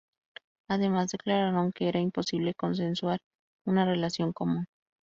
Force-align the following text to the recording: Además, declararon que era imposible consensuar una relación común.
Además, 0.67 1.11
declararon 1.11 1.71
que 1.71 1.87
era 1.87 1.99
imposible 1.99 2.55
consensuar 2.55 3.19
una 3.65 3.85
relación 3.85 4.33
común. 4.33 4.65